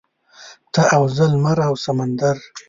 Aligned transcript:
ته 0.73 0.81
او 0.95 1.03
زه 1.15 1.23
لمر 1.31 1.57
او 1.67 1.73
سمندر. 1.85 2.35